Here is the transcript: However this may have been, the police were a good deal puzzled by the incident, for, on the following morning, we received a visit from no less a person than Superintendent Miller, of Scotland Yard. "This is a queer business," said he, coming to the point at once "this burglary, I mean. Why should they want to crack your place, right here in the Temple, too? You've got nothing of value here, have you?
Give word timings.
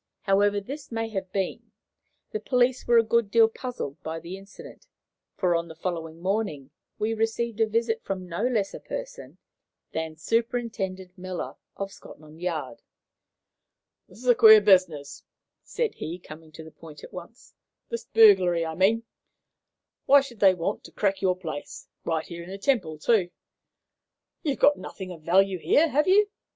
However 0.21 0.59
this 0.59 0.91
may 0.91 1.09
have 1.09 1.31
been, 1.31 1.71
the 2.31 2.39
police 2.39 2.87
were 2.87 2.97
a 2.97 3.03
good 3.03 3.29
deal 3.29 3.47
puzzled 3.47 4.01
by 4.01 4.19
the 4.19 4.35
incident, 4.35 4.87
for, 5.37 5.55
on 5.55 5.67
the 5.67 5.75
following 5.75 6.19
morning, 6.19 6.71
we 6.97 7.13
received 7.13 7.59
a 7.61 7.67
visit 7.67 8.01
from 8.03 8.27
no 8.27 8.41
less 8.47 8.73
a 8.73 8.79
person 8.79 9.37
than 9.91 10.15
Superintendent 10.15 11.15
Miller, 11.19 11.53
of 11.75 11.91
Scotland 11.93 12.41
Yard. 12.41 12.81
"This 14.09 14.17
is 14.17 14.27
a 14.27 14.33
queer 14.33 14.59
business," 14.59 15.23
said 15.61 15.93
he, 15.93 16.17
coming 16.17 16.51
to 16.53 16.63
the 16.63 16.71
point 16.71 17.03
at 17.03 17.13
once 17.13 17.53
"this 17.89 18.05
burglary, 18.05 18.65
I 18.65 18.73
mean. 18.73 19.03
Why 20.07 20.21
should 20.21 20.39
they 20.39 20.55
want 20.55 20.83
to 20.85 20.91
crack 20.91 21.21
your 21.21 21.35
place, 21.37 21.87
right 22.05 22.25
here 22.25 22.41
in 22.43 22.49
the 22.49 22.57
Temple, 22.57 22.97
too? 22.97 23.29
You've 24.41 24.57
got 24.57 24.77
nothing 24.79 25.11
of 25.11 25.21
value 25.21 25.59
here, 25.59 25.89
have 25.89 26.07
you? 26.07 26.31